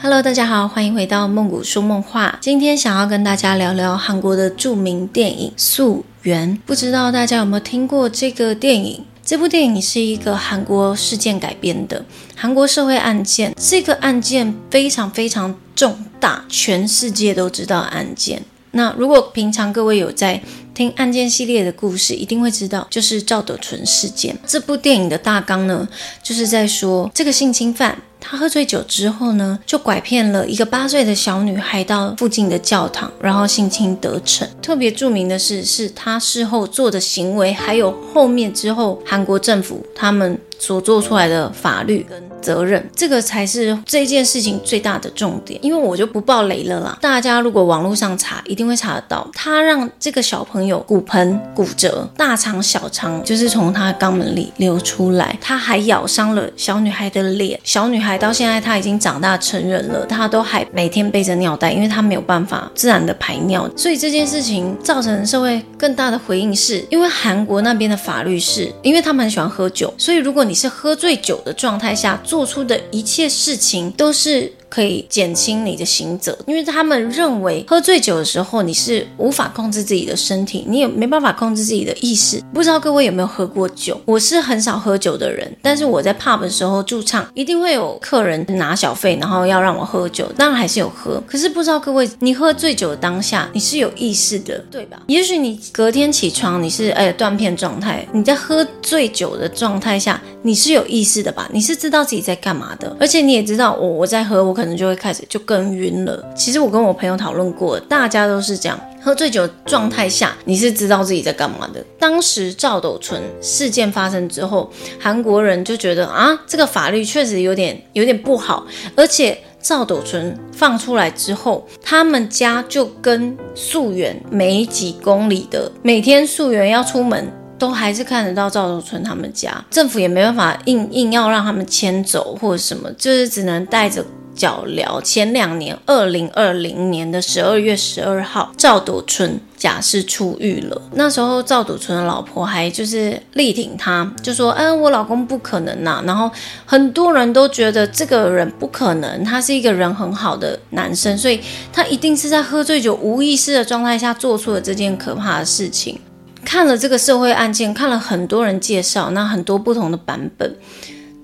[0.00, 2.38] Hello，大家好，欢迎回到梦谷说梦话。
[2.40, 9.04] 今天想要跟大家聊聊韩国的著名电影《素媛》，不知道大家有没有听过这个电影？
[9.24, 12.04] 这部电影是一个韩国事件改编的
[12.36, 18.40] 韩国社会案件，这个案件非常非常重大，全世界都知道案件。
[18.70, 20.40] 那如果平常各位有在
[20.72, 24.38] 听案件系列的故事，一定会知道，就是赵德纯事件。
[24.46, 25.88] 这部电影的大纲呢，
[26.22, 27.98] 就是在说这个性侵犯。
[28.20, 34.46] 他喝醉酒之后呢，就拐骗了一个八岁的小女孩到附近的教堂，然后性侵得逞。
[34.60, 45.58] 特别著名的是，是他事后做的行为，还有后面之后韩国政府他们所做出来的法律跟责任，这个才是这件事情最大的重点。
[45.62, 49.28] 因为我就不爆雷了啦，大家如果网络上查，一定会查得到。
[49.32, 58.18] 他让这个小朋友骨盆骨折，大肠小肠就是从他肛门里流出来，他还咬伤了小女孩的脸，小女孩。
[58.18, 74.52] 到现在她已经长大成人了，她都还每天背着尿袋，因为她没有办法自然的排尿，所以这件事情造成社会更大的回应是，因为韩国那边的法律是，因为他们很喜欢喝酒，所以如果你你是喝醉酒的状态下做出的一切事情都是。
[74.68, 82.42] 可以减轻你的刑责，因为他们认为喝醉酒的时候你是无法控制自己的身体，你也没办法控制自己的意识。
[82.52, 83.98] 不知道各位有没有喝过酒？
[84.04, 91.22] 我是很少喝酒的人，但是我在 pub 的时候驻唱，一定会有客人拿小费，然后要让我喝酒，当然还是有喝。
[91.26, 95.00] 可是不知道各位，你喝醉酒的当下，你是有意识的，对吧？
[95.06, 101.48] 也许你隔天起床，你是哎断片状态，你在喝醉酒的状态下，你是有意识的吧？
[101.52, 104.57] 你是知道自己在干嘛的，而且你也知道我我在喝我。
[104.58, 106.24] 可能就会开始就更晕了。
[106.34, 111.82] 其实我跟我朋友讨论过，大家都是这样，喝醉酒状态下，你是知道自己在干嘛的。
[111.98, 118.66] 当时赵斗淳事件发生之后，韩国人就觉得啊，这个法律确实有点有点不好。
[118.96, 127.30] 而且赵斗淳放出来之后，他们家就跟溯源没几公里的，每天溯源要出门。
[127.58, 134.04] 都还是看得到赵斗淳他们家，政府也没办法硬硬要让他们迁走或者什么，就是只能带着。
[134.38, 140.80] 脚镣前两年，二零二零年的十二月十二号，赵斗春假释出狱了。
[140.92, 146.30] 那时候赵斗春的老婆还就是力挺他，就说：“嗯，我老公不可能呐。”然后
[146.64, 151.40] 很多人都觉得这个人不可能，他是一个人很好的男生，所以
[151.72, 155.98] 他一定是在喝醉酒、无意识的状态下做出了这件可怕的事情。
[156.44, 160.56] 看了这个社会案件，看了很多人介绍，那很多不同的版本。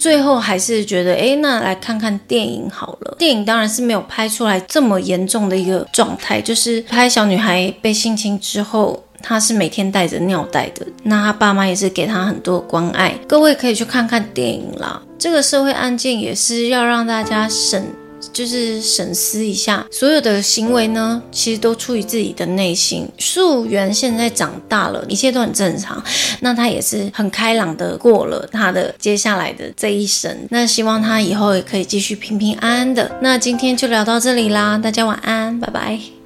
[0.05, 3.17] 最后还是觉得，哎，那来看看电影好了。
[3.19, 13.19] 电影当然是没有拍出来这么严重的一个状态，就是拍小女孩被性侵之后，她是每天带着尿袋的，那她爸妈也是给她很多关爱。
[13.27, 17.83] 各位可以去看看电影啦，这个社会案件也是要让大家省。
[18.35, 23.09] 就是审思一下，所有的行为呢，其实都出于自己的内心。
[23.19, 26.03] 素媛现在长大了，一切都很正常，
[26.41, 30.37] 那她也是很开朗的过了她的接下来的这一生。
[30.51, 33.19] 那希望她以后也可以继续平平安安的。
[33.23, 36.24] 那今天就聊到这里啦，大家晚安，拜拜。